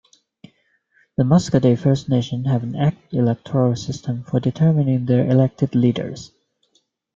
[1.15, 6.31] The Muskoday First Nation have an Act Electoral System for determining their elected leaders.